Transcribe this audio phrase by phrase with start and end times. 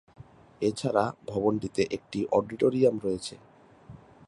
[0.61, 3.35] এছাড়া ভবনটিতে একটি অডিটোরিয়াম রয়েছে।